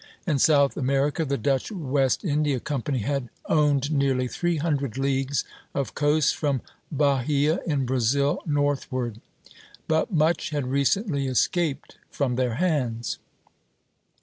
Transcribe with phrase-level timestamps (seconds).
[0.25, 5.43] In South America the Dutch West India Company had owned nearly three hundred leagues
[5.75, 9.21] of coast from Bahia in Brazil northward;
[9.87, 13.19] but much had recently escaped from their hands.